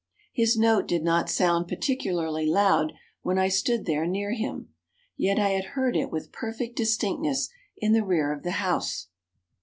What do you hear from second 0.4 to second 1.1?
note did